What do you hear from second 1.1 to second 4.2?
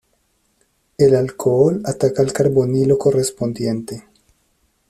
alcohol ataca al carbonilo correspondiente.